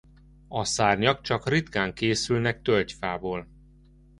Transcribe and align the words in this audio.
A 0.47 0.63
szárnyak 0.63 1.21
csak 1.21 1.49
ritkán 1.49 1.93
készülnek 1.93 2.61
tölgyfából. 2.61 3.47